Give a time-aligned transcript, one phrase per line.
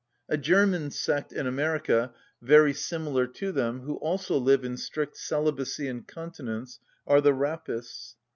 [0.27, 2.11] A German sect in America,
[2.41, 8.15] very similar to them, who also live in strict celibacy and continence, are the Rappists.